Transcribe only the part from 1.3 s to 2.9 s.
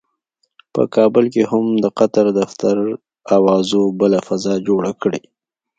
کې هم د قطر دفتر